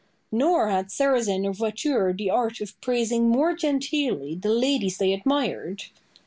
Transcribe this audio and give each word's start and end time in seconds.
Nor 0.31 0.69
had 0.69 0.87
Sarrazin 0.87 1.45
or 1.45 1.53
Voiture 1.53 2.11
the 2.11 2.31
art 2.31 2.59
of 2.59 2.81
praising 2.81 3.29
more 3.29 3.53
genteelly 3.55 4.33
the 4.33 4.49
ladies 4.49 4.97
they 4.97 5.13
admired. 5.13 5.83